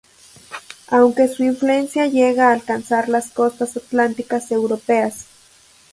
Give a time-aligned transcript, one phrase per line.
[0.87, 5.27] Aunque su influencia llega a alcanzar las costas atlánticas europeas.